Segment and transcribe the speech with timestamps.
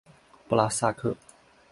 [0.49, 1.15] 布拉萨克。